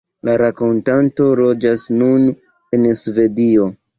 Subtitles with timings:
[0.27, 2.25] La rakontanto loĝas nun
[2.79, 3.71] en Svedio.